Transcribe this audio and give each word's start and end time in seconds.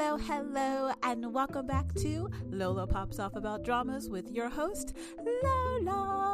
Hello, 0.00 0.16
hello, 0.16 0.92
and 1.02 1.34
welcome 1.34 1.66
back 1.66 1.92
to 1.94 2.30
Lola 2.50 2.86
Pops 2.86 3.18
Off 3.18 3.34
About 3.34 3.64
Dramas 3.64 4.08
with 4.08 4.30
your 4.30 4.48
host, 4.48 4.94
Lola. 5.42 6.27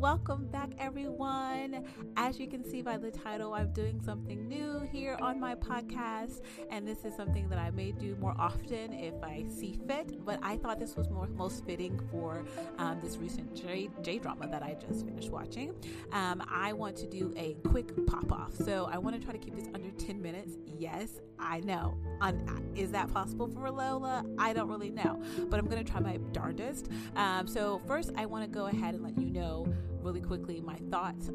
Welcome 0.00 0.48
back, 0.48 0.68
everyone. 0.78 1.82
As 2.18 2.38
you 2.38 2.48
can 2.48 2.62
see 2.62 2.82
by 2.82 2.98
the 2.98 3.10
title, 3.10 3.54
I'm 3.54 3.72
doing 3.72 3.98
something 4.02 4.46
new 4.46 4.86
here 4.92 5.16
on 5.22 5.40
my 5.40 5.54
podcast, 5.54 6.42
and 6.70 6.86
this 6.86 7.06
is 7.06 7.16
something 7.16 7.48
that 7.48 7.58
I 7.58 7.70
may 7.70 7.92
do 7.92 8.14
more 8.16 8.34
often 8.38 8.92
if 8.92 9.14
I 9.22 9.46
see 9.48 9.78
fit. 9.88 10.22
But 10.22 10.38
I 10.42 10.58
thought 10.58 10.78
this 10.78 10.96
was 10.96 11.08
more 11.08 11.26
most 11.28 11.64
fitting 11.64 11.98
for 12.10 12.44
um, 12.76 13.00
this 13.02 13.16
recent 13.16 13.54
J, 13.54 13.88
J 14.02 14.18
drama 14.18 14.46
that 14.48 14.62
I 14.62 14.76
just 14.86 15.06
finished 15.06 15.30
watching. 15.30 15.74
Um, 16.12 16.42
I 16.46 16.74
want 16.74 16.96
to 16.98 17.06
do 17.06 17.32
a 17.34 17.54
quick 17.66 18.06
pop 18.06 18.30
off, 18.30 18.54
so 18.54 18.90
I 18.92 18.98
want 18.98 19.18
to 19.18 19.22
try 19.22 19.32
to 19.32 19.38
keep 19.38 19.56
this 19.56 19.68
under 19.74 19.90
10 19.92 20.20
minutes. 20.20 20.58
Yes, 20.78 21.20
I 21.38 21.60
know. 21.60 21.96
is 22.74 22.90
that 22.92 23.12
possible 23.12 23.48
for 23.48 23.70
Lola? 23.70 24.26
I 24.38 24.52
don't 24.52 24.68
really 24.68 24.90
know, 24.90 25.22
but 25.48 25.58
I'm 25.58 25.66
going 25.66 25.82
to 25.82 25.90
try 25.90 26.00
my 26.00 26.18
darndest. 26.32 26.90
Um, 27.14 27.46
so, 27.46 27.80
first, 27.86 28.10
I 28.14 28.26
want 28.26 28.44
to 28.44 28.50
go 28.50 28.66
ahead 28.66 28.94
and 28.94 29.02
let 29.02 29.16
you 29.18 29.30
know 29.30 29.66
really 30.02 30.20
quickly 30.20 30.60
my 30.60 30.76
thoughts 30.90 31.30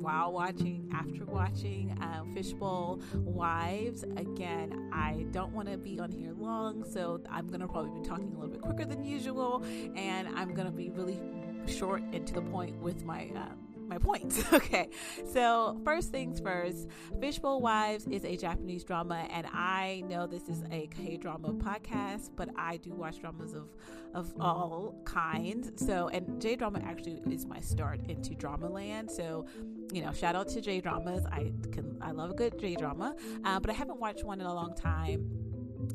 while 0.00 0.32
watching, 0.32 0.88
after 0.94 1.24
watching 1.24 1.96
um, 2.00 2.32
Fishbowl 2.34 3.00
Wives. 3.14 4.02
Again, 4.02 4.90
I 4.92 5.26
don't 5.30 5.52
want 5.52 5.70
to 5.70 5.76
be 5.76 5.98
on 5.98 6.10
here 6.10 6.32
long, 6.36 6.84
so 6.84 7.20
I'm 7.30 7.48
going 7.48 7.60
to 7.60 7.68
probably 7.68 8.00
be 8.00 8.06
talking 8.06 8.32
a 8.32 8.38
little 8.38 8.48
bit 8.48 8.60
quicker 8.60 8.84
than 8.84 9.04
usual, 9.04 9.64
and 9.96 10.28
I'm 10.28 10.54
going 10.54 10.66
to 10.66 10.72
be 10.72 10.90
really 10.90 11.20
short 11.66 12.02
and 12.12 12.26
to 12.26 12.34
the 12.34 12.42
point 12.42 12.76
with 12.80 13.04
my. 13.04 13.30
Um, 13.34 13.67
my 13.88 13.98
points. 13.98 14.42
okay, 14.52 14.88
so 15.32 15.80
first 15.84 16.10
things 16.10 16.40
first, 16.40 16.88
Fishbowl 17.20 17.60
Wives 17.60 18.06
is 18.06 18.24
a 18.24 18.36
Japanese 18.36 18.84
drama, 18.84 19.26
and 19.30 19.46
I 19.52 20.04
know 20.08 20.26
this 20.26 20.48
is 20.48 20.62
a 20.70 20.86
K 20.88 21.16
drama 21.16 21.52
podcast, 21.54 22.30
but 22.36 22.50
I 22.56 22.76
do 22.76 22.92
watch 22.92 23.20
dramas 23.20 23.54
of 23.54 23.68
of 24.14 24.32
all 24.40 25.00
kinds. 25.04 25.84
So, 25.84 26.08
and 26.08 26.40
J 26.40 26.56
drama 26.56 26.80
actually 26.84 27.20
is 27.30 27.46
my 27.46 27.60
start 27.60 28.00
into 28.08 28.34
drama 28.34 28.68
land. 28.68 29.10
So, 29.10 29.46
you 29.92 30.02
know, 30.02 30.12
shout 30.12 30.34
out 30.34 30.48
to 30.48 30.60
J 30.60 30.80
dramas. 30.80 31.24
I 31.26 31.52
can 31.72 31.98
I 32.00 32.12
love 32.12 32.30
a 32.30 32.34
good 32.34 32.58
J 32.58 32.74
drama, 32.74 33.14
uh, 33.44 33.60
but 33.60 33.70
I 33.70 33.74
haven't 33.74 33.98
watched 33.98 34.24
one 34.24 34.40
in 34.40 34.46
a 34.46 34.54
long 34.54 34.74
time 34.74 35.48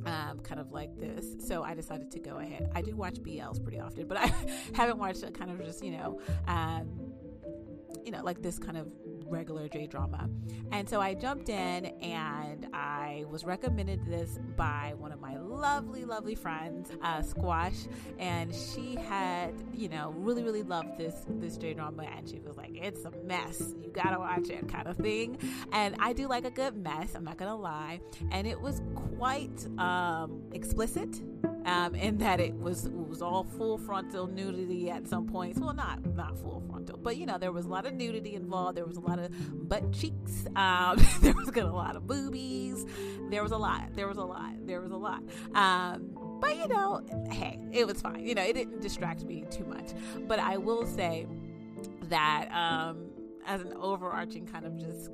um, 0.05 0.39
kind 0.39 0.59
of 0.59 0.71
like 0.71 0.95
this. 0.97 1.35
So 1.39 1.63
I 1.63 1.73
decided 1.73 2.11
to 2.11 2.19
go 2.19 2.37
ahead. 2.37 2.69
I 2.75 2.81
do 2.81 2.95
watch 2.95 3.15
BLs 3.15 3.61
pretty 3.61 3.79
often, 3.79 4.07
but 4.07 4.17
I 4.17 4.31
haven't 4.73 4.97
watched 4.97 5.23
a 5.23 5.31
kind 5.31 5.51
of 5.51 5.63
just, 5.63 5.83
you 5.83 5.91
know, 5.91 6.19
um, 6.47 7.12
you 8.03 8.11
know, 8.11 8.23
like 8.23 8.41
this 8.41 8.59
kind 8.59 8.77
of 8.77 8.87
regular 9.27 9.67
J 9.67 9.87
drama. 9.87 10.29
And 10.71 10.87
so 10.87 11.01
I 11.01 11.13
jumped 11.13 11.49
in 11.49 11.85
and 12.01 12.67
I 12.73 13.25
was 13.29 13.43
recommended 13.43 14.05
this 14.05 14.39
by 14.55 14.93
one 14.97 15.11
of 15.11 15.19
my 15.19 15.37
lovely, 15.37 16.05
lovely 16.05 16.35
friends, 16.35 16.91
uh, 17.01 17.21
Squash. 17.21 17.87
And 18.19 18.53
she 18.53 18.95
had, 18.95 19.53
you 19.73 19.89
know, 19.89 20.13
really, 20.17 20.43
really 20.43 20.63
loved 20.63 20.97
this 20.97 21.25
this 21.39 21.57
J 21.57 21.73
drama 21.73 22.03
and 22.03 22.27
she 22.27 22.39
was 22.39 22.57
like, 22.57 22.71
It's 22.75 23.05
a 23.05 23.11
mess. 23.25 23.73
You 23.81 23.91
gotta 23.91 24.19
watch 24.19 24.49
it 24.49 24.67
kind 24.67 24.87
of 24.87 24.97
thing. 24.97 25.37
And 25.71 25.95
I 25.99 26.13
do 26.13 26.27
like 26.27 26.45
a 26.45 26.51
good 26.51 26.75
mess, 26.75 27.15
I'm 27.15 27.23
not 27.23 27.37
gonna 27.37 27.55
lie. 27.55 27.99
And 28.31 28.47
it 28.47 28.59
was 28.59 28.81
quite 28.95 29.67
um 29.77 30.43
explicit 30.53 31.21
um, 31.65 31.95
in 31.95 32.17
that 32.19 32.39
it 32.39 32.53
was 32.55 32.85
it 32.85 32.93
was 32.93 33.21
all 33.21 33.43
full 33.43 33.77
frontal 33.77 34.27
nudity 34.27 34.89
at 34.89 35.07
some 35.07 35.27
points. 35.27 35.59
Well, 35.59 35.73
not 35.73 36.05
not 36.15 36.37
full 36.37 36.61
frontal, 36.69 36.97
but 36.97 37.17
you 37.17 37.25
know 37.25 37.37
there 37.37 37.51
was 37.51 37.65
a 37.65 37.69
lot 37.69 37.85
of 37.85 37.93
nudity 37.93 38.35
involved. 38.35 38.77
There 38.77 38.85
was 38.85 38.97
a 38.97 39.01
lot 39.01 39.19
of 39.19 39.31
butt 39.69 39.91
cheeks. 39.93 40.45
Um, 40.55 40.97
there 41.21 41.33
was 41.33 41.49
a 41.49 41.63
lot 41.65 41.95
of 41.95 42.07
boobies. 42.07 42.85
There 43.29 43.43
was 43.43 43.51
a 43.51 43.57
lot. 43.57 43.93
There 43.93 44.07
was 44.07 44.17
a 44.17 44.23
lot. 44.23 44.53
There 44.65 44.81
was 44.81 44.91
a 44.91 44.97
lot. 44.97 45.23
Um, 45.53 46.09
but 46.41 46.57
you 46.57 46.67
know, 46.67 47.01
hey, 47.31 47.59
it 47.71 47.87
was 47.87 48.01
fine. 48.01 48.25
You 48.25 48.35
know, 48.35 48.43
it 48.43 48.53
didn't 48.53 48.81
distract 48.81 49.23
me 49.23 49.45
too 49.49 49.65
much. 49.65 49.91
But 50.27 50.39
I 50.39 50.57
will 50.57 50.85
say 50.85 51.27
that 52.09 52.49
um, 52.51 53.05
as 53.45 53.61
an 53.61 53.73
overarching 53.73 54.45
kind 54.45 54.65
of 54.65 54.77
just 54.77 55.09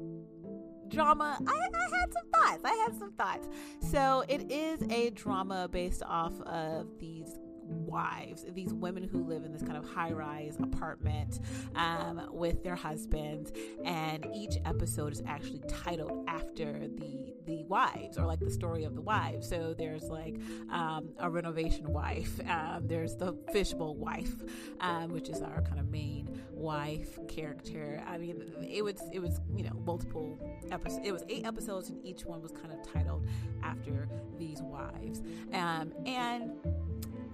drama, 0.89 1.37
I, 1.47 1.51
I 1.51 1.99
had 1.99 2.13
some 2.13 2.29
thoughts. 2.33 2.61
I 2.65 2.85
had 2.87 2.99
some 2.99 3.11
thoughts. 3.13 3.47
So 3.79 4.23
it 4.27 4.51
is 4.51 4.81
a 4.89 5.11
drama 5.11 5.67
based 5.69 6.03
off 6.03 6.39
of 6.41 6.87
these 6.99 7.39
wives, 7.69 8.45
these 8.53 8.73
women 8.73 9.03
who 9.03 9.23
live 9.23 9.43
in 9.43 9.51
this 9.51 9.61
kind 9.61 9.77
of 9.77 9.87
high 9.87 10.11
rise 10.11 10.57
apartment 10.61 11.39
um, 11.75 12.29
with 12.31 12.63
their 12.63 12.75
husbands, 12.75 13.51
and 13.83 14.27
each 14.33 14.57
episode 14.65 15.13
is 15.13 15.21
actually 15.25 15.61
titled 15.67 16.25
after 16.27 16.87
the 16.87 17.33
the 17.45 17.63
wives 17.63 18.17
or 18.17 18.25
like 18.25 18.39
the 18.39 18.51
story 18.51 18.83
of 18.83 18.93
the 18.93 19.01
wives. 19.01 19.49
So 19.49 19.73
there's 19.75 20.03
like 20.03 20.39
um, 20.71 21.09
a 21.17 21.29
renovation 21.29 21.91
wife, 21.91 22.39
um, 22.47 22.87
there's 22.87 23.15
the 23.15 23.33
fishbowl 23.51 23.95
wife, 23.95 24.35
um, 24.79 25.11
which 25.11 25.29
is 25.29 25.41
our 25.41 25.61
kind 25.61 25.79
of 25.79 25.89
main 25.89 26.41
wife 26.51 27.17
character. 27.27 28.03
I 28.07 28.17
mean, 28.17 28.43
it 28.61 28.83
was 28.83 29.01
it 29.11 29.19
was 29.19 29.41
you 29.55 29.63
know 29.63 29.81
multiple 29.85 30.37
episodes. 30.71 31.05
It 31.05 31.11
was 31.11 31.23
eight 31.29 31.45
episodes, 31.45 31.89
and 31.89 32.05
each 32.05 32.25
one 32.25 32.41
was 32.41 32.51
kind 32.51 32.71
of 32.71 32.81
titled 32.83 33.27
after 33.63 34.07
these 34.37 34.61
wives, 34.61 35.21
um, 35.53 35.93
and 36.05 36.51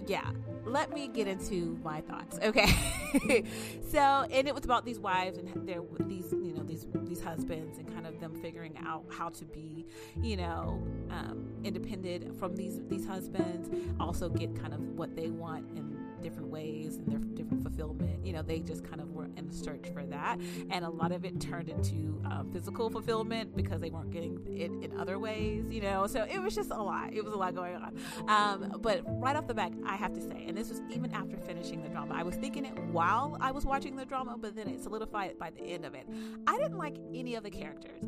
yeah, 0.06 0.30
let 0.64 0.92
me 0.92 1.08
get 1.08 1.26
into 1.26 1.78
my 1.82 2.00
thoughts. 2.00 2.38
Okay, 2.42 2.66
so 3.90 3.98
and 3.98 4.48
it 4.48 4.54
was 4.54 4.64
about 4.64 4.84
these 4.84 4.98
wives 4.98 5.38
and 5.38 5.66
their 5.66 5.82
these 6.00 6.32
you 6.32 6.52
know 6.54 6.62
these 6.62 6.86
these 7.04 7.20
husbands 7.20 7.78
and 7.78 7.92
kind 7.92 8.06
of 8.06 8.20
them 8.20 8.34
figuring 8.40 8.76
out 8.84 9.04
how 9.10 9.28
to 9.28 9.44
be 9.44 9.86
you 10.20 10.36
know 10.36 10.82
um, 11.10 11.46
independent 11.64 12.38
from 12.38 12.56
these 12.56 12.80
these 12.88 13.06
husbands, 13.06 13.70
also 14.00 14.28
get 14.28 14.54
kind 14.60 14.74
of 14.74 14.80
what 14.80 15.14
they 15.16 15.28
want 15.28 15.68
and 15.70 15.95
different 16.22 16.48
ways 16.48 16.96
and 16.96 17.06
their 17.06 17.18
different 17.18 17.62
fulfillment. 17.62 18.24
You 18.24 18.32
know, 18.32 18.42
they 18.42 18.60
just 18.60 18.84
kind 18.84 19.00
of 19.00 19.10
were 19.12 19.28
in 19.36 19.46
the 19.48 19.54
search 19.54 19.88
for 19.92 20.04
that. 20.06 20.38
And 20.70 20.84
a 20.84 20.90
lot 20.90 21.12
of 21.12 21.24
it 21.24 21.40
turned 21.40 21.68
into 21.68 22.20
um, 22.24 22.50
physical 22.52 22.90
fulfillment 22.90 23.56
because 23.56 23.80
they 23.80 23.90
weren't 23.90 24.10
getting 24.10 24.40
it 24.56 24.70
in 24.82 24.98
other 24.98 25.18
ways, 25.18 25.70
you 25.70 25.80
know. 25.80 26.06
So 26.06 26.24
it 26.24 26.40
was 26.40 26.54
just 26.54 26.70
a 26.70 26.82
lot. 26.82 27.12
It 27.12 27.24
was 27.24 27.32
a 27.32 27.36
lot 27.36 27.54
going 27.54 27.76
on. 27.76 27.96
Um, 28.28 28.78
but 28.80 29.02
right 29.20 29.36
off 29.36 29.46
the 29.46 29.54
bat, 29.54 29.72
I 29.84 29.96
have 29.96 30.12
to 30.14 30.20
say, 30.20 30.44
and 30.46 30.56
this 30.56 30.70
was 30.70 30.80
even 30.90 31.12
after 31.12 31.36
finishing 31.36 31.82
the 31.82 31.88
drama, 31.88 32.14
I 32.14 32.22
was 32.22 32.36
thinking 32.36 32.64
it 32.64 32.78
while 32.90 33.36
I 33.40 33.50
was 33.52 33.64
watching 33.64 33.96
the 33.96 34.04
drama, 34.04 34.36
but 34.38 34.56
then 34.56 34.68
it 34.68 34.82
solidified 34.82 35.38
by 35.38 35.50
the 35.50 35.62
end 35.62 35.84
of 35.84 35.94
it. 35.94 36.06
I 36.46 36.56
didn't 36.58 36.78
like 36.78 36.96
any 37.14 37.34
of 37.34 37.42
the 37.42 37.50
characters, 37.50 38.02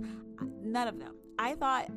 none 0.62 0.88
of 0.88 0.98
them. 0.98 1.14
I 1.38 1.54
thought 1.54 1.88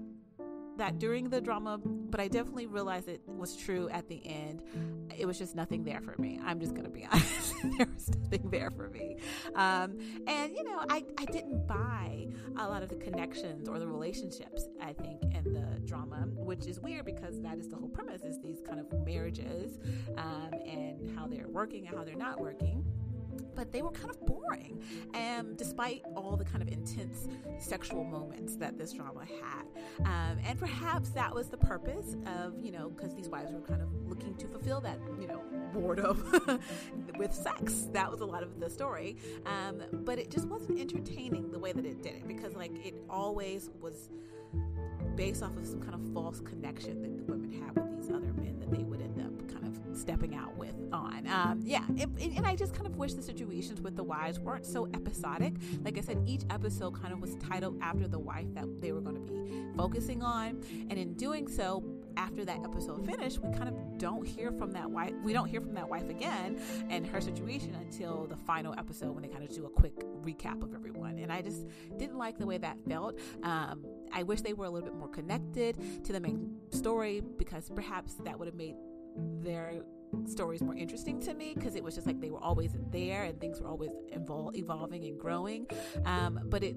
that 0.78 1.00
during 1.00 1.30
the 1.30 1.42
drama, 1.42 1.80
but 1.84 2.20
I 2.20 2.28
definitely 2.28 2.68
realized 2.68 3.08
it 3.08 3.22
was 3.26 3.56
true 3.56 3.90
at 3.90 4.08
the 4.08 4.22
end. 4.26 4.62
It 5.18 5.26
was 5.26 5.38
just 5.38 5.56
nothing 5.56 5.84
there 5.84 6.02
for 6.02 6.16
me. 6.20 6.40
I'm 6.44 6.60
just 6.60 6.74
going 6.74 6.86
to 6.86 6.92
be 6.92 7.06
honest. 7.12 7.54
there 7.78 7.88
was 7.94 8.10
nothing 8.10 8.50
there 8.50 8.72
for 8.72 8.90
me. 8.90 9.18
Um, 9.56 9.98
and, 10.28 10.56
you 10.56 10.64
know, 10.64 10.84
I, 10.90 11.04
I 11.18 11.26
didn't 11.26 11.68
buy 11.68 12.28
a 12.58 12.68
lot 12.68 12.84
of 12.84 12.90
the 12.90 12.96
connections 12.96 13.68
or 13.68 13.80
the 13.80 13.88
relationships, 13.88 14.66
I 14.82 14.94
think, 14.94 15.24
in 15.24 15.54
the 15.54 15.80
drama, 15.86 16.28
which 16.36 16.66
is 16.66 16.80
weird 16.80 17.06
because 17.06 17.42
that 17.42 17.58
is 17.58 17.70
the 17.70 17.76
whole 17.76 17.90
premise 17.90 18.24
is 18.24 18.40
these 18.42 18.62
kind 18.66 18.80
of 18.80 18.92
marriages 19.06 19.80
um, 20.18 20.50
and 20.66 21.18
how 21.18 21.28
they're 21.28 21.50
working 21.50 21.88
and 21.88 21.98
how 21.98 22.04
they're 22.04 22.16
not 22.16 22.40
working 22.40 22.86
but 23.56 23.72
they 23.72 23.82
were 23.82 23.92
kind 23.92 24.10
of 24.10 24.26
boring. 24.26 24.82
And 25.14 25.58
despite 25.58 26.04
all 26.16 26.38
the 26.38 26.46
kind 26.46 26.62
of 26.62 26.68
intense 26.68 27.28
sexual 27.60 28.04
moments 28.04 28.56
that 28.58 28.78
this 28.78 28.94
drama 28.94 29.26
had, 29.26 30.06
um, 30.06 30.38
and 30.46 30.60
perhaps 30.60 31.10
that 31.10 31.34
was 31.34 31.50
the 31.50 31.58
purpose 31.58 32.16
of 32.26 32.54
you 32.64 32.72
know 32.72 32.90
because 32.90 33.14
these 33.16 33.30
wives 33.30 33.52
were 33.52 33.62
kind 33.62 33.82
of 33.82 33.90
looking 34.08 34.36
to 34.36 34.48
fulfill 34.48 34.82
that 34.82 35.00
you 35.20 35.28
know 35.28 35.42
boredom 35.74 36.60
with 37.18 37.34
sex. 37.34 37.88
That 37.94 38.12
was 38.12 38.22
a 38.22 38.26
lot 38.26 38.44
of 38.44 38.60
the 38.60 38.70
story, 38.70 39.18
um, 39.46 39.82
but 39.92 40.20
it 40.20 40.30
just 40.30 40.48
wasn't 40.48 40.80
entertaining 40.80 41.52
the 41.52 41.60
way 41.60 41.72
that 41.72 41.86
it 41.86 42.02
did 42.02 42.16
it 42.16 42.28
because 42.28 42.56
like 42.56 42.86
it 42.86 42.96
always 43.10 43.70
was 43.80 44.10
based 45.16 45.44
off 45.44 45.56
of 45.58 45.66
some 45.66 45.82
kind 45.82 45.94
of 45.94 46.14
false 46.14 46.40
connection 46.40 47.02
that 47.02 47.18
the 47.18 47.24
women 47.32 47.52
had 47.52 47.76
with 47.76 47.96
these 47.96 48.10
other 48.10 48.34
men 48.34 48.60
that 48.60 48.72
they 48.72 48.84
stepping 50.02 50.36
out 50.36 50.58
with 50.58 50.76
on. 50.92 51.28
Um, 51.28 51.62
yeah, 51.64 51.84
it, 51.96 52.10
it, 52.18 52.36
and 52.36 52.46
I 52.46 52.56
just 52.56 52.74
kind 52.74 52.88
of 52.88 52.98
wish 52.98 53.14
the 53.14 53.22
situations 53.22 53.82
with 53.82 53.96
the 53.96 54.04
wives 54.04 54.40
weren't 54.40 54.66
so 54.66 54.90
episodic. 54.94 55.54
Like 55.84 55.98
I 55.98 56.02
said, 56.02 56.24
each 56.26 56.42
episode 56.50 57.00
kind 57.00 57.14
of 57.14 57.22
was 57.22 57.36
titled 57.36 57.80
after 57.82 58.08
the 58.08 58.20
wife 58.20 58.48
that 58.56 58.66
they 58.82 58.92
were 58.92 59.02
going 59.02 59.16
to 59.16 59.22
be 59.22 59.78
focusing 59.78 60.24
on, 60.24 60.62
and 60.90 60.94
in 60.94 61.14
doing 61.14 61.48
so, 61.48 61.84
after 62.18 62.44
that 62.46 62.60
episode 62.64 63.06
finished, 63.06 63.40
we 63.40 63.52
kind 63.54 63.70
of 63.70 63.98
don't 63.98 64.28
hear 64.28 64.52
from 64.52 64.72
that 64.72 64.90
wife. 64.90 65.14
We 65.24 65.34
don't 65.34 65.48
hear 65.48 65.62
from 65.62 65.74
that 65.76 65.88
wife 65.88 66.10
again 66.10 66.60
and 66.90 67.06
her 67.08 67.22
situation 67.22 67.76
until 67.76 68.28
the 68.28 68.36
final 68.36 68.74
episode 68.78 69.12
when 69.12 69.22
they 69.22 69.30
kind 69.30 69.44
of 69.44 69.56
do 69.56 69.66
a 69.66 69.70
quick 69.70 69.98
recap 70.22 70.62
of 70.62 70.74
everyone. 70.74 71.20
And 71.20 71.32
I 71.32 71.42
just 71.42 71.68
didn't 71.98 72.18
like 72.18 72.38
the 72.38 72.46
way 72.46 72.58
that 72.58 72.78
felt. 72.88 73.18
Um, 73.44 73.86
I 74.12 74.24
wish 74.24 74.42
they 74.42 74.54
were 74.54 74.66
a 74.66 74.70
little 74.70 74.90
bit 74.90 74.98
more 74.98 75.08
connected 75.08 76.04
to 76.04 76.14
the 76.14 76.20
main 76.20 76.58
story 76.72 77.22
because 77.38 77.70
perhaps 77.70 78.16
that 78.26 78.38
would 78.38 78.48
have 78.48 78.56
made 78.56 78.76
their 79.16 79.82
stories 80.26 80.62
more 80.62 80.76
interesting 80.76 81.20
to 81.22 81.34
me 81.34 81.54
because 81.56 81.76
it 81.76 81.84
was 81.84 81.96
just 81.96 82.06
like 82.06 82.20
they 82.20 82.30
were 82.30 82.44
always 82.44 82.76
there 82.92 83.24
and 83.24 83.40
things 83.40 83.62
were 83.62 83.68
always 83.68 83.92
evol- 84.14 84.56
evolving 84.56 85.06
and 85.06 85.18
growing. 85.20 85.68
Um, 86.06 86.40
but 86.46 86.64
it 86.64 86.76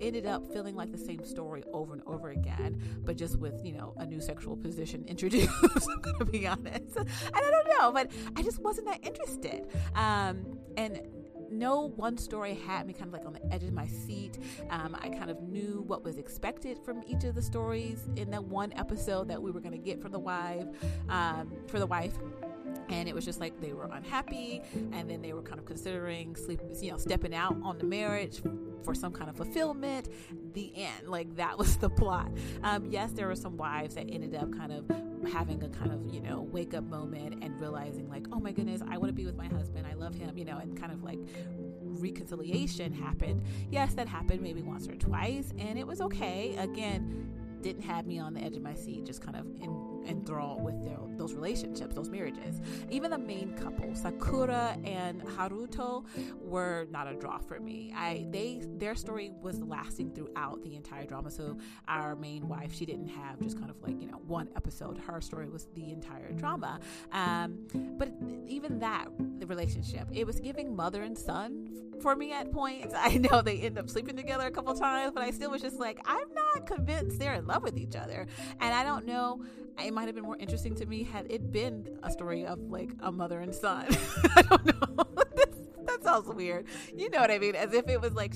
ended 0.00 0.26
up 0.26 0.52
feeling 0.52 0.74
like 0.74 0.90
the 0.90 0.98
same 0.98 1.24
story 1.24 1.62
over 1.72 1.92
and 1.92 2.02
over 2.06 2.30
again, 2.30 2.80
but 3.04 3.16
just 3.16 3.38
with, 3.38 3.64
you 3.64 3.72
know, 3.72 3.94
a 3.98 4.06
new 4.06 4.20
sexual 4.20 4.56
position 4.56 5.04
introduced. 5.06 5.50
I'm 5.62 6.00
going 6.00 6.18
to 6.18 6.24
be 6.24 6.46
honest. 6.46 6.96
And 6.96 7.08
I 7.34 7.40
don't 7.40 7.68
know, 7.78 7.92
but 7.92 8.10
I 8.36 8.42
just 8.42 8.60
wasn't 8.60 8.88
that 8.88 9.04
interested. 9.06 9.66
Um, 9.94 10.58
and 10.76 11.00
no 11.52 11.92
one 11.96 12.16
story 12.16 12.54
had 12.54 12.86
me 12.86 12.92
kind 12.92 13.06
of 13.06 13.12
like 13.12 13.26
on 13.26 13.32
the 13.32 13.52
edge 13.52 13.62
of 13.62 13.72
my 13.72 13.86
seat. 13.86 14.38
Um, 14.70 14.96
I 15.00 15.08
kind 15.08 15.30
of 15.30 15.40
knew 15.42 15.84
what 15.86 16.02
was 16.02 16.18
expected 16.18 16.78
from 16.84 17.02
each 17.06 17.24
of 17.24 17.34
the 17.34 17.42
stories 17.42 18.08
in 18.16 18.30
that 18.30 18.42
one 18.42 18.72
episode 18.76 19.28
that 19.28 19.40
we 19.40 19.50
were 19.50 19.60
going 19.60 19.72
to 19.72 19.78
get 19.78 20.00
from 20.00 20.12
the 20.12 20.18
wife, 20.18 20.66
um, 21.08 21.52
for 21.66 21.78
the 21.78 21.86
wife 21.86 22.14
and 22.92 23.08
it 23.08 23.14
was 23.14 23.24
just 23.24 23.40
like 23.40 23.60
they 23.60 23.72
were 23.72 23.88
unhappy 23.92 24.60
and 24.92 25.08
then 25.08 25.22
they 25.22 25.32
were 25.32 25.42
kind 25.42 25.58
of 25.58 25.64
considering 25.64 26.36
sleep 26.36 26.60
you 26.80 26.90
know 26.90 26.96
stepping 26.96 27.34
out 27.34 27.56
on 27.62 27.78
the 27.78 27.84
marriage 27.84 28.42
for 28.84 28.94
some 28.94 29.12
kind 29.12 29.30
of 29.30 29.36
fulfillment. 29.36 30.08
The 30.54 30.72
end 30.76 31.08
like 31.08 31.36
that 31.36 31.56
was 31.62 31.76
the 31.76 31.88
plot. 31.88 32.30
Um, 32.62 32.86
yes 32.90 33.12
there 33.12 33.26
were 33.26 33.36
some 33.36 33.56
wives 33.56 33.94
that 33.94 34.08
ended 34.10 34.34
up 34.34 34.52
kind 34.56 34.72
of 34.72 34.84
having 35.32 35.62
a 35.62 35.68
kind 35.68 35.92
of 35.92 36.12
you 36.12 36.20
know 36.20 36.42
wake 36.50 36.74
up 36.74 36.84
moment 36.84 37.42
and 37.44 37.60
realizing 37.60 38.08
like 38.08 38.26
oh 38.32 38.40
my 38.40 38.50
goodness 38.50 38.82
i 38.90 38.98
want 38.98 39.08
to 39.08 39.12
be 39.12 39.24
with 39.24 39.36
my 39.36 39.46
husband 39.46 39.86
i 39.86 39.94
love 39.94 40.16
him 40.16 40.36
you 40.36 40.44
know 40.44 40.58
and 40.58 40.76
kind 40.76 40.90
of 40.90 41.04
like 41.04 41.20
reconciliation 42.00 42.92
happened. 42.92 43.42
Yes 43.70 43.94
that 43.94 44.08
happened 44.08 44.40
maybe 44.42 44.62
once 44.62 44.88
or 44.88 44.96
twice 44.96 45.52
and 45.58 45.78
it 45.78 45.86
was 45.86 46.00
okay. 46.00 46.56
Again 46.56 47.30
didn't 47.62 47.82
have 47.82 48.06
me 48.06 48.18
on 48.18 48.34
the 48.34 48.40
edge 48.40 48.56
of 48.56 48.62
my 48.62 48.74
seat 48.74 49.04
just 49.04 49.22
kind 49.22 49.36
of 49.36 49.46
in 49.60 49.70
enthralled 50.06 50.62
with 50.62 50.82
their, 50.84 50.98
those 51.16 51.34
relationships, 51.34 51.94
those 51.94 52.08
marriages. 52.08 52.60
Even 52.90 53.10
the 53.10 53.18
main 53.18 53.54
couple, 53.54 53.94
Sakura 53.94 54.76
and 54.84 55.22
Haruto, 55.22 56.04
were 56.40 56.86
not 56.90 57.06
a 57.06 57.14
draw 57.14 57.38
for 57.38 57.60
me. 57.60 57.92
I 57.96 58.26
they 58.30 58.62
their 58.64 58.94
story 58.94 59.32
was 59.40 59.60
lasting 59.60 60.12
throughout 60.12 60.62
the 60.62 60.76
entire 60.76 61.06
drama. 61.06 61.30
So 61.30 61.56
our 61.88 62.16
main 62.16 62.48
wife, 62.48 62.74
she 62.74 62.86
didn't 62.86 63.08
have 63.08 63.40
just 63.40 63.58
kind 63.58 63.70
of 63.70 63.80
like 63.82 64.00
you 64.00 64.06
know 64.06 64.20
one 64.26 64.48
episode. 64.56 64.98
Her 64.98 65.20
story 65.20 65.48
was 65.48 65.66
the 65.74 65.90
entire 65.90 66.32
drama. 66.32 66.80
Um, 67.12 67.66
but 67.98 68.12
even 68.46 68.78
that 68.80 69.08
the 69.38 69.46
relationship, 69.46 70.08
it 70.12 70.26
was 70.26 70.40
giving 70.40 70.74
mother 70.74 71.02
and 71.02 71.16
son 71.16 71.91
for 72.02 72.16
me 72.16 72.32
at 72.32 72.50
points. 72.52 72.94
I 72.96 73.18
know 73.18 73.42
they 73.42 73.58
end 73.60 73.78
up 73.78 73.88
sleeping 73.88 74.16
together 74.16 74.46
a 74.46 74.50
couple 74.50 74.74
times, 74.74 75.12
but 75.14 75.22
I 75.22 75.30
still 75.30 75.50
was 75.50 75.62
just 75.62 75.78
like, 75.78 76.00
I'm 76.04 76.32
not 76.34 76.66
convinced 76.66 77.18
they're 77.18 77.34
in 77.34 77.46
love 77.46 77.62
with 77.62 77.78
each 77.78 77.96
other. 77.96 78.26
And 78.60 78.74
I 78.74 78.84
don't 78.84 79.06
know 79.06 79.40
it 79.78 79.92
might 79.92 80.06
have 80.06 80.14
been 80.14 80.24
more 80.24 80.36
interesting 80.38 80.74
to 80.76 80.86
me 80.86 81.02
had 81.02 81.30
it 81.30 81.52
been 81.52 81.98
a 82.02 82.10
story 82.10 82.46
of 82.46 82.58
like 82.70 82.90
a 83.00 83.10
mother 83.10 83.40
and 83.40 83.54
son. 83.54 83.86
I 84.36 84.42
don't 84.42 84.66
know. 84.66 85.04
that 85.86 86.02
sounds 86.02 86.28
weird. 86.28 86.66
You 86.96 87.10
know 87.10 87.20
what 87.20 87.30
I 87.30 87.38
mean? 87.38 87.54
As 87.54 87.72
if 87.72 87.88
it 87.88 88.00
was 88.00 88.12
like 88.12 88.34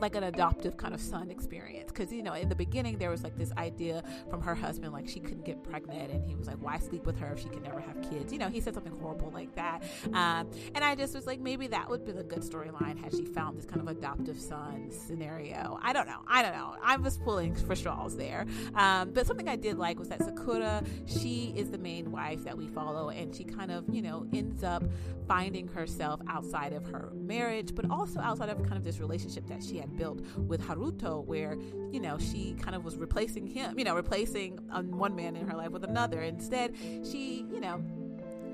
like 0.00 0.16
an 0.16 0.24
adoptive 0.24 0.76
kind 0.76 0.94
of 0.94 1.00
son 1.00 1.30
experience. 1.30 1.79
Because 1.92 2.12
you 2.12 2.22
know, 2.22 2.34
in 2.34 2.48
the 2.48 2.54
beginning 2.54 2.98
there 2.98 3.10
was 3.10 3.22
like 3.22 3.36
this 3.36 3.52
idea 3.52 4.02
from 4.28 4.42
her 4.42 4.54
husband 4.54 4.92
like 4.92 5.08
she 5.08 5.20
couldn't 5.20 5.44
get 5.44 5.62
pregnant, 5.62 6.10
and 6.10 6.24
he 6.24 6.34
was 6.34 6.46
like, 6.46 6.56
"Why 6.60 6.78
sleep 6.78 7.04
with 7.04 7.18
her 7.18 7.32
if 7.32 7.40
she 7.40 7.48
can 7.48 7.62
never 7.62 7.80
have 7.80 8.00
kids?" 8.02 8.32
You 8.32 8.38
know, 8.38 8.48
he 8.48 8.60
said 8.60 8.74
something 8.74 8.96
horrible 9.00 9.30
like 9.32 9.54
that. 9.54 9.82
Um, 10.12 10.50
and 10.74 10.84
I 10.84 10.94
just 10.94 11.14
was 11.14 11.26
like, 11.26 11.40
maybe 11.40 11.66
that 11.68 11.88
would 11.88 12.04
be 12.04 12.12
a 12.12 12.22
good 12.22 12.40
storyline 12.40 12.98
had 13.02 13.12
she 13.12 13.24
found 13.24 13.56
this 13.56 13.64
kind 13.64 13.80
of 13.80 13.88
adoptive 13.88 14.40
son 14.40 14.90
scenario. 14.90 15.78
I 15.82 15.92
don't 15.92 16.06
know. 16.06 16.20
I 16.26 16.42
don't 16.42 16.52
know. 16.52 16.76
I 16.82 16.96
was 16.96 17.18
pulling 17.18 17.54
for 17.54 17.74
straws 17.74 18.16
there. 18.16 18.46
Um, 18.74 19.12
but 19.12 19.26
something 19.26 19.48
I 19.48 19.56
did 19.56 19.78
like 19.78 19.98
was 19.98 20.08
that 20.08 20.22
Sakura, 20.22 20.82
she 21.06 21.52
is 21.56 21.70
the 21.70 21.78
main 21.78 22.10
wife 22.10 22.44
that 22.44 22.56
we 22.56 22.66
follow, 22.68 23.10
and 23.10 23.34
she 23.34 23.44
kind 23.44 23.70
of 23.70 23.84
you 23.92 24.02
know 24.02 24.26
ends 24.32 24.62
up 24.62 24.82
finding 25.26 25.68
herself 25.68 26.20
outside 26.28 26.72
of 26.72 26.84
her 26.86 27.12
marriage, 27.14 27.74
but 27.74 27.88
also 27.90 28.20
outside 28.20 28.48
of 28.48 28.58
kind 28.64 28.76
of 28.76 28.84
this 28.84 28.98
relationship 28.98 29.46
that 29.46 29.62
she 29.62 29.78
had 29.78 29.96
built 29.96 30.20
with 30.36 30.60
Haruto, 30.60 31.24
where, 31.24 31.56
you 31.92 32.00
know, 32.00 32.18
she 32.18 32.54
kind 32.60 32.74
of 32.74 32.84
was 32.84 32.96
replacing 32.96 33.46
him, 33.46 33.78
you 33.78 33.84
know, 33.84 33.94
replacing 33.94 34.58
one 34.90 35.14
man 35.14 35.36
in 35.36 35.48
her 35.48 35.56
life 35.56 35.70
with 35.70 35.84
another. 35.84 36.20
Instead, 36.20 36.74
she, 37.04 37.46
you 37.52 37.60
know, 37.60 37.82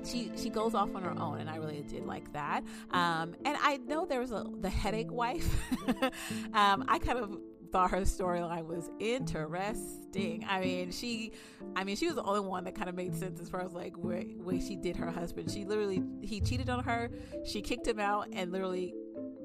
she 0.05 0.31
she 0.37 0.49
goes 0.49 0.73
off 0.73 0.95
on 0.95 1.01
her 1.03 1.19
own 1.19 1.39
and 1.39 1.49
i 1.49 1.55
really 1.57 1.83
did 1.89 2.05
like 2.05 2.31
that 2.31 2.63
um, 2.91 3.35
and 3.43 3.57
i 3.61 3.77
know 3.87 4.05
there 4.05 4.19
was 4.19 4.31
a 4.31 4.45
the 4.61 4.69
headache 4.69 5.11
wife 5.11 5.59
um, 6.53 6.85
i 6.87 6.99
kind 6.99 7.17
of 7.17 7.37
thought 7.71 7.91
her 7.91 8.01
storyline 8.01 8.65
was 8.65 8.89
interesting. 8.99 10.45
I 10.47 10.61
mean, 10.61 10.91
she, 10.91 11.33
I 11.75 11.83
mean, 11.83 11.95
she 11.95 12.05
was 12.05 12.15
the 12.15 12.23
only 12.23 12.39
one 12.39 12.63
that 12.63 12.75
kind 12.75 12.89
of 12.89 12.95
made 12.95 13.15
sense 13.15 13.39
as 13.39 13.49
far 13.49 13.61
as 13.61 13.73
like 13.73 13.95
where 13.97 14.23
way 14.37 14.59
she 14.59 14.75
did 14.75 14.95
her 14.95 15.11
husband. 15.11 15.51
She 15.51 15.65
literally 15.65 16.03
he 16.21 16.39
cheated 16.39 16.69
on 16.69 16.83
her, 16.83 17.09
she 17.45 17.61
kicked 17.61 17.87
him 17.87 17.99
out, 17.99 18.27
and 18.31 18.51
literally 18.51 18.93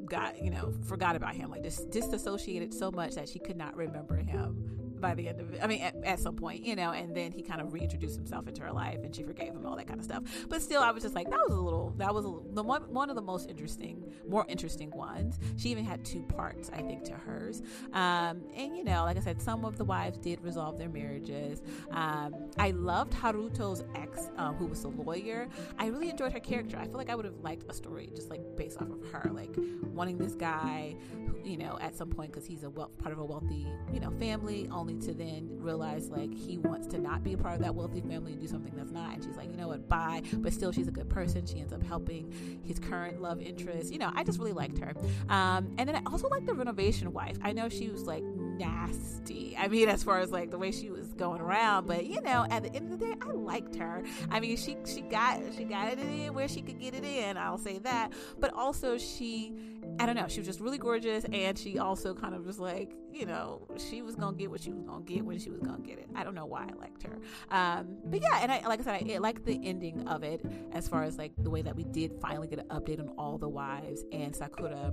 got 0.07 0.43
you 0.43 0.51
know 0.51 0.73
forgot 0.87 1.17
about 1.17 1.35
him, 1.35 1.51
like 1.51 1.63
just 1.63 1.91
disassociated 1.91 2.73
so 2.73 2.91
much 2.91 3.15
that 3.15 3.29
she 3.29 3.39
could 3.39 3.57
not 3.57 3.77
remember 3.77 4.17
him 4.17 4.72
by 5.03 5.15
the 5.15 5.29
end 5.29 5.41
of 5.41 5.53
it. 5.53 5.61
I 5.63 5.67
mean, 5.67 5.83
at, 5.83 5.95
at, 6.05 6.21
some 6.21 6.37
point, 6.37 6.65
you 6.65 6.77
know, 6.77 6.93
and 6.93 7.15
then 7.15 7.33
he 7.33 7.43
kind 7.43 7.61
of 7.61 7.73
reintroduced 7.73 8.17
himself 8.17 8.49
into 8.49 8.63
her 8.63 8.73
life 8.73 9.01
and 9.03 9.15
she 9.15 9.23
forgave 9.23 9.49
him, 9.49 9.67
all 9.67 9.77
that 9.77 9.87
kind 9.89 9.99
of 9.99 10.05
stuff. 10.05 10.23
But 10.49 10.63
still, 10.63 10.81
I 10.83 10.93
was 10.93 11.03
just 11.03 11.15
like, 11.15 11.29
that 11.29 11.41
was 11.49 11.57
a 11.57 11.61
little, 11.61 11.93
that 11.99 12.15
was 12.15 12.25
a, 12.25 12.33
the 12.55 12.63
one, 12.63 12.83
one 12.93 13.11
of 13.11 13.17
the 13.17 13.23
most 13.23 13.51
interesting, 13.51 14.11
more 14.27 14.47
interesting 14.49 14.91
ones. 14.93 15.39
She 15.57 15.69
even 15.71 15.85
had 15.85 16.05
two 16.05 16.23
parts, 16.23 16.71
I 16.73 16.81
think, 16.81 17.05
to 17.05 17.13
hers. 17.13 17.63
Um, 17.93 18.43
and, 18.57 18.77
you 18.77 18.85
know, 18.85 19.05
like 19.05 19.17
I 19.17 19.21
said, 19.21 19.43
some 19.43 19.65
of 19.65 19.77
the 19.77 19.85
wives 19.85 20.19
did 20.19 20.41
resolve 20.43 20.79
their 20.79 20.89
marriages. 20.89 21.63
Um, 21.91 22.35
I 22.59 22.71
loved 22.71 23.13
Haruto's 23.13 23.85
ex, 23.95 24.31
um, 24.37 24.55
who 24.55 24.67
was 24.67 24.85
a 24.85 24.89
lawyer. 24.89 25.49
I 25.79 25.87
really 25.87 26.11
enjoyed 26.11 26.33
her 26.33 26.41
character. 26.41 26.79
I 26.79 26.85
feel 26.85 26.97
like 26.97 27.11
I 27.11 27.17
would 27.17 27.25
have 27.25 27.41
liked 27.43 27.65
a 27.69 27.75
story 27.75 28.11
just 28.15 28.31
like 28.31 28.41
based 28.57 28.81
off 28.81 28.89
of 28.91 29.05
her, 29.11 29.31
like 29.33 29.55
wanting 29.93 30.19
this 30.19 30.35
guy, 30.35 30.95
who, 31.27 31.37
you 31.45 31.57
know, 31.57 31.77
at 31.81 31.97
some 31.97 32.09
point, 32.09 32.31
because 32.31 32.47
he's 32.47 32.63
a 32.63 32.71
wealth, 32.71 32.97
part 32.99 33.13
of 33.13 33.19
a 33.19 33.25
wealthy, 33.25 33.67
you 33.93 34.01
know, 34.01 34.11
family, 34.19 34.69
only 34.71 34.92
to 35.01 35.15
then 35.15 35.49
realize 35.59 36.09
like 36.09 36.33
he 36.33 36.59
wants 36.59 36.87
to 36.89 36.99
not 36.99 37.23
be 37.23 37.35
a 37.35 37.39
part 37.39 37.55
of 37.55 37.61
that 37.63 37.75
wealthy 37.75 38.01
family 38.01 38.33
and 38.33 38.41
do 38.41 38.47
something 38.47 38.73
that's 38.77 38.91
not. 38.91 39.15
And 39.15 39.25
she's 39.25 39.37
like, 39.37 39.51
you 39.51 39.57
know 39.57 39.69
what, 39.69 39.89
bye. 39.89 40.23
But 40.35 40.53
still, 40.53 40.73
she's 40.73 40.89
a 40.89 40.93
good 40.93 41.09
person. 41.09 41.47
She 41.47 41.61
ends 41.61 41.73
up 41.73 41.83
helping 41.83 42.33
his 42.65 42.79
current 42.79 43.21
love 43.21 43.41
interest. 43.41 43.93
You 43.93 43.99
know, 43.99 44.11
I 44.15 44.25
just 44.25 44.39
really 44.39 44.53
liked 44.53 44.79
her. 44.79 44.95
Um, 45.29 45.75
and 45.79 45.89
then 45.89 45.97
I 45.97 46.03
also 46.07 46.29
like 46.29 46.47
the 46.47 46.55
renovation 46.55 47.13
wife. 47.13 47.39
I 47.43 47.53
know 47.53 47.69
she 47.69 47.89
was 47.89 48.05
like 48.05 48.23
nasty. 48.23 49.57
I 49.59 49.69
mean, 49.69 49.89
as 49.89 50.03
far 50.03 50.21
as 50.21 50.31
like 50.31 50.51
the 50.51 50.59
way 50.59 50.71
she 50.71 50.91
was 50.91 51.09
going 51.15 51.41
around, 51.41 51.87
but 51.87 52.07
you 52.07 52.21
know, 52.21 52.47
at 52.51 52.63
the 52.63 52.75
end 52.75 52.93
of 52.93 52.99
the 52.99 53.07
day, 53.07 53.15
I 53.21 53.31
liked 53.31 53.77
her. 53.77 54.03
I 54.31 54.41
mean, 54.41 54.57
she 54.57 54.77
she 54.87 55.03
got 55.03 55.41
she 55.57 55.65
got 55.65 55.93
it 55.93 55.99
in 55.99 56.35
where 56.35 56.49
she 56.49 56.63
could 56.63 56.79
get 56.79 56.95
it 56.95 57.05
in. 57.05 57.37
I'll 57.37 57.59
say 57.59 57.79
that. 57.79 58.13
But 58.39 58.53
also, 58.55 58.99
she 58.99 59.55
I 59.99 60.07
don't 60.07 60.17
know, 60.17 60.27
she 60.29 60.41
was 60.41 60.47
just 60.47 60.61
really 60.61 60.79
gorgeous, 60.79 61.25
and 61.33 61.59
she 61.59 61.79
also 61.79 62.15
kind 62.15 62.35
of 62.35 62.45
was 62.45 62.59
like, 62.59 62.93
you 63.13 63.27
know, 63.27 63.67
she 63.79 64.03
was 64.03 64.15
gonna 64.17 64.37
get 64.37 64.51
what 64.51 64.61
she 64.61 64.73
was 64.73 64.83
gonna 64.85 65.05
get 65.05 65.25
when 65.25 65.39
she 65.39 65.51
was 65.51 65.61
gonna 65.61 65.83
get 65.83 65.99
it. 65.99 66.09
I 66.15 66.25
don't 66.25 66.35
know 66.35 66.47
why 66.47 66.65
I 66.65 66.79
liked 66.81 67.03
her, 67.03 67.19
um, 67.51 67.99
but 68.05 68.21
yeah, 68.21 68.41
and 68.43 68.51
I 68.51 68.67
like 68.67 68.81
I 68.81 68.83
said, 68.83 69.03
I, 69.03 69.15
I 69.15 69.19
like 69.19 69.45
the 69.45 69.61
ending 69.63 70.09
of 70.09 70.23
it 70.23 70.45
as 70.73 70.89
far 70.89 71.05
as 71.05 71.19
like 71.19 71.33
the 71.39 71.51
way 71.51 71.63
that 71.63 71.77
we 71.77 71.85
did 71.85 72.15
finally 72.21 72.49
get 72.49 72.59
an 72.59 72.67
update 72.69 73.01
on 73.01 73.09
all 73.19 73.39
the 73.39 73.49
wives 73.49 74.05
and 74.13 74.35
Sakura 74.35 74.93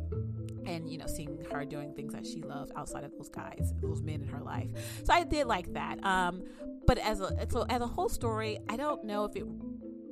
and 0.66 0.90
you 0.90 0.98
know 0.98 1.08
seeing 1.08 1.38
her 1.52 1.66
doing 1.66 1.94
things 1.94 2.14
that 2.14 2.26
she 2.26 2.42
loves 2.42 2.72
outside 2.76 3.04
of 3.04 3.12
those 3.14 3.30
guys 3.30 3.74
those 3.82 4.02
men 4.02 4.22
in 4.22 4.28
her 4.28 4.42
life. 4.42 4.70
So 5.04 5.14
i 5.14 5.24
did 5.24 5.48
like 5.48 5.74
that. 5.74 6.04
Um 6.04 6.44
but 6.90 6.98
as 6.98 7.22
a 7.22 7.48
so 7.50 7.66
as 7.70 7.82
a 7.82 7.88
whole 7.88 8.10
story 8.10 8.58
i 8.68 8.76
don't 8.76 9.04
know 9.04 9.24
if 9.24 9.36
it 9.36 9.46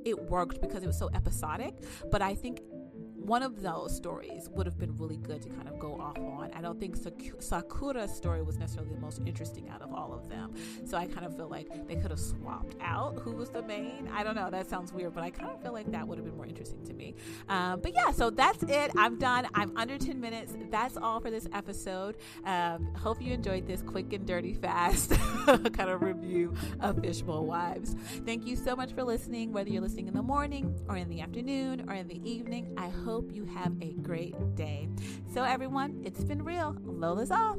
it 0.06 0.18
worked 0.30 0.62
because 0.62 0.84
it 0.84 0.88
was 0.88 0.98
so 0.98 1.10
episodic 1.14 1.74
but 2.12 2.22
i 2.22 2.36
think 2.36 2.62
one 3.28 3.44
of 3.44 3.62
those 3.62 3.94
stories 3.94 4.48
would 4.54 4.66
have 4.66 4.80
been 4.80 4.96
really 4.96 5.18
good 5.18 5.42
to 5.42 5.50
kind 5.50 5.68
of 5.68 5.78
go 5.78 6.00
off 6.00 6.18
on. 6.18 6.50
I 6.54 6.62
don't 6.62 6.80
think 6.80 6.96
Sakura's 7.40 8.16
story 8.16 8.42
was 8.42 8.58
necessarily 8.58 8.94
the 8.94 9.02
most 9.02 9.22
interesting 9.26 9.68
out 9.68 9.82
of 9.82 9.94
all 9.94 10.14
of 10.14 10.30
them. 10.30 10.56
So 10.86 10.96
I 10.96 11.08
kind 11.08 11.26
of 11.26 11.36
feel 11.36 11.50
like 11.50 11.88
they 11.90 11.98
could 11.98 12.10
have 12.12 12.22
swapped 12.22 12.78
out 12.80 13.20
who 13.20 13.34
was 13.34 13.50
the 13.50 13.62
main. 13.62 14.10
I 14.14 14.24
don't 14.24 14.36
know. 14.36 14.50
That 14.50 14.70
sounds 14.70 14.94
weird, 14.94 15.14
but 15.14 15.26
I 15.26 15.30
kind 15.30 15.52
of 15.52 15.62
feel 15.62 15.74
like 15.74 15.92
that 15.92 16.08
would 16.08 16.18
have 16.18 16.26
been 16.26 16.38
more 16.38 16.46
interesting 16.46 16.86
to 16.86 16.94
me. 16.94 17.16
Um, 17.50 17.82
but 17.82 17.94
yeah, 17.94 18.12
so 18.12 18.30
that's 18.30 18.64
it. 18.64 18.92
I'm 18.96 19.20
done. 19.20 19.48
I'm 19.54 19.76
under 19.76 19.98
10 19.98 20.22
minutes. 20.22 20.54
That's 20.72 20.96
all 20.96 21.20
for 21.20 21.30
this 21.30 21.50
episode. 21.52 22.16
Um, 22.46 22.94
hope 22.96 23.22
you 23.22 23.34
enjoyed 23.34 23.68
this 23.68 23.82
quick 23.82 24.14
and 24.14 24.26
dirty 24.26 24.54
fast 24.54 25.10
kind 25.46 25.90
of 25.90 26.02
review 26.02 26.54
of 26.80 27.02
Fishbowl 27.02 27.46
Wives. 27.46 27.94
Thank 28.26 28.48
you 28.48 28.56
so 28.56 28.74
much 28.74 28.94
for 28.94 29.04
listening, 29.04 29.52
whether 29.52 29.70
you're 29.70 29.82
listening 29.82 30.08
in 30.08 30.14
the 30.14 30.24
morning 30.24 30.74
or 30.88 30.96
in 30.96 31.10
the 31.10 31.20
afternoon 31.20 31.90
or 31.90 31.94
in 31.94 32.08
the 32.08 32.22
evening. 32.30 32.74
I 32.78 32.88
hope 33.18 33.34
you 33.34 33.46
have 33.46 33.74
a 33.82 33.94
great 33.94 34.36
day. 34.56 34.88
So, 35.34 35.42
everyone, 35.42 36.04
it's 36.06 36.24
been 36.24 36.44
real. 36.44 36.78
Lola's 36.86 37.32
off. 37.32 37.58